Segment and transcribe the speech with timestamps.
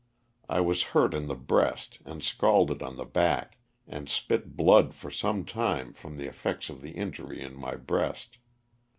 [0.49, 5.11] I was hurt in the breast and scalded on the back, and spit blood for
[5.11, 8.39] some time from the effects of the injury in my breast.